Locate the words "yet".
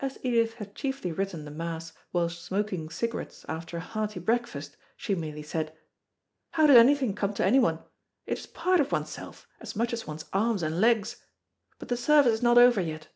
12.82-13.08